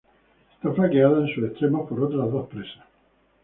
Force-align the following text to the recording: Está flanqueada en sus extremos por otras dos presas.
Está 0.55 0.71
flanqueada 0.73 1.19
en 1.19 1.27
sus 1.27 1.43
extremos 1.43 1.87
por 1.87 2.01
otras 2.01 2.31
dos 2.31 2.47
presas. 2.49 2.87